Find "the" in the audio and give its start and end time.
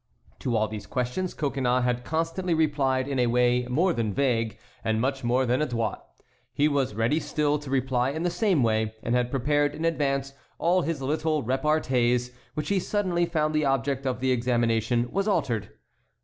8.23-8.31, 13.53-13.65, 14.21-14.31